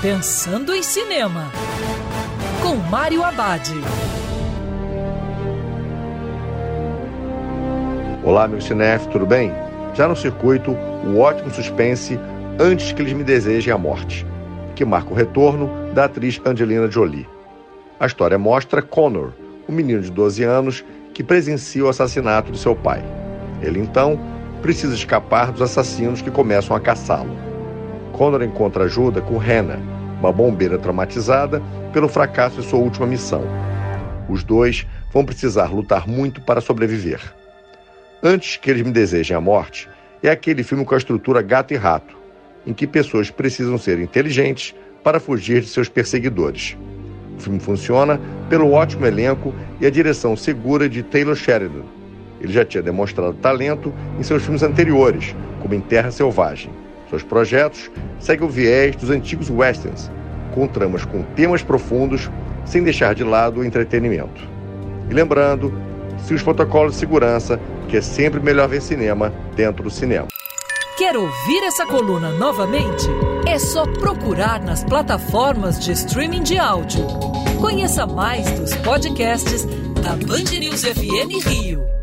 Pensando 0.00 0.72
em 0.72 0.80
Cinema, 0.80 1.50
com 2.62 2.76
Mário 2.76 3.24
Abad. 3.24 3.68
Olá, 8.22 8.46
meu 8.46 8.60
cinef, 8.60 9.08
tudo 9.08 9.26
bem? 9.26 9.52
Já 9.94 10.06
no 10.06 10.14
circuito, 10.14 10.70
o 10.70 11.18
ótimo 11.18 11.50
suspense 11.50 12.16
Antes 12.60 12.92
que 12.92 13.02
eles 13.02 13.12
me 13.12 13.24
desejem 13.24 13.74
a 13.74 13.78
morte, 13.78 14.24
que 14.76 14.84
marca 14.84 15.10
o 15.10 15.16
retorno 15.16 15.68
da 15.92 16.04
atriz 16.04 16.40
Angelina 16.46 16.88
Jolie. 16.88 17.28
A 17.98 18.06
história 18.06 18.38
mostra 18.38 18.80
Connor, 18.80 19.32
um 19.68 19.72
menino 19.72 20.00
de 20.00 20.12
12 20.12 20.44
anos 20.44 20.84
que 21.12 21.24
presencia 21.24 21.84
o 21.84 21.88
assassinato 21.88 22.52
de 22.52 22.58
seu 22.58 22.76
pai. 22.76 23.02
Ele 23.60 23.80
então 23.80 24.16
precisa 24.62 24.94
escapar 24.94 25.50
dos 25.50 25.62
assassinos 25.62 26.22
que 26.22 26.30
começam 26.30 26.76
a 26.76 26.80
caçá-lo. 26.80 27.47
Connor 28.18 28.42
encontra 28.42 28.84
ajuda 28.84 29.20
com 29.22 29.38
Hannah, 29.38 29.78
uma 30.18 30.32
bombeira 30.32 30.76
traumatizada 30.76 31.62
pelo 31.92 32.08
fracasso 32.08 32.60
de 32.60 32.66
sua 32.66 32.80
última 32.80 33.06
missão. 33.06 33.44
Os 34.28 34.42
dois 34.42 34.84
vão 35.12 35.24
precisar 35.24 35.72
lutar 35.72 36.08
muito 36.08 36.40
para 36.40 36.60
sobreviver. 36.60 37.20
Antes 38.20 38.56
que 38.56 38.68
eles 38.68 38.82
me 38.82 38.90
desejem 38.90 39.36
a 39.36 39.40
morte, 39.40 39.88
é 40.20 40.28
aquele 40.28 40.64
filme 40.64 40.84
com 40.84 40.96
a 40.96 40.98
estrutura 40.98 41.40
gato 41.40 41.72
e 41.72 41.76
rato, 41.76 42.18
em 42.66 42.74
que 42.74 42.88
pessoas 42.88 43.30
precisam 43.30 43.78
ser 43.78 44.00
inteligentes 44.00 44.74
para 45.04 45.20
fugir 45.20 45.60
de 45.60 45.68
seus 45.68 45.88
perseguidores. 45.88 46.76
O 47.36 47.40
filme 47.40 47.60
funciona 47.60 48.20
pelo 48.50 48.72
ótimo 48.72 49.06
elenco 49.06 49.54
e 49.80 49.86
a 49.86 49.90
direção 49.90 50.36
segura 50.36 50.88
de 50.88 51.04
Taylor 51.04 51.36
Sheridan. 51.36 51.84
Ele 52.40 52.52
já 52.52 52.64
tinha 52.64 52.82
demonstrado 52.82 53.34
talento 53.34 53.94
em 54.18 54.24
seus 54.24 54.42
filmes 54.42 54.64
anteriores, 54.64 55.36
como 55.62 55.72
em 55.72 55.80
Terra 55.80 56.10
Selvagem. 56.10 56.87
Seus 57.10 57.22
projetos 57.22 57.90
seguem 58.18 58.46
o 58.46 58.50
viés 58.50 58.94
dos 58.96 59.10
antigos 59.10 59.48
westerns, 59.50 60.10
com 60.54 60.66
tramas 60.66 61.04
com 61.04 61.22
temas 61.22 61.62
profundos, 61.62 62.30
sem 62.64 62.82
deixar 62.82 63.14
de 63.14 63.24
lado 63.24 63.60
o 63.60 63.64
entretenimento. 63.64 64.42
E 65.08 65.14
lembrando, 65.14 65.72
se 66.18 66.34
os 66.34 66.42
protocolos 66.42 66.92
de 66.92 66.98
segurança, 66.98 67.58
que 67.88 67.96
é 67.96 68.00
sempre 68.00 68.40
melhor 68.40 68.68
ver 68.68 68.82
cinema 68.82 69.32
dentro 69.56 69.82
do 69.82 69.90
cinema. 69.90 70.28
Quer 70.98 71.16
ouvir 71.16 71.62
essa 71.62 71.86
coluna 71.86 72.32
novamente? 72.32 73.06
É 73.46 73.58
só 73.58 73.86
procurar 73.86 74.60
nas 74.60 74.84
plataformas 74.84 75.78
de 75.78 75.92
streaming 75.92 76.42
de 76.42 76.58
áudio. 76.58 77.06
Conheça 77.60 78.06
mais 78.06 78.50
dos 78.58 78.74
podcasts 78.76 79.64
da 80.02 80.16
Band 80.26 80.58
News 80.58 80.84
FM 80.84 81.46
Rio. 81.46 81.97